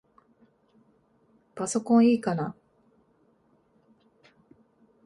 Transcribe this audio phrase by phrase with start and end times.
[1.53, 2.55] パソコンいいかな？